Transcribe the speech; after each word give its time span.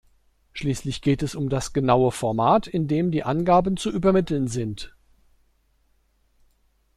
Schließlich 0.53 1.03
geht 1.03 1.21
es 1.21 1.35
um 1.35 1.47
das 1.49 1.73
genaue 1.73 2.11
Format, 2.11 2.65
in 2.65 2.87
dem 2.87 3.11
die 3.11 3.23
Angaben 3.23 3.77
zu 3.77 3.91
übermitten 3.91 4.47
sind. 4.47 4.95